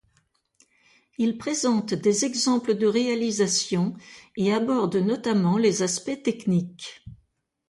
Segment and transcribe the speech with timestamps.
[1.19, 3.95] Il présente des exemples de réalisations
[4.35, 7.05] et aborde notamment les aspects techniques.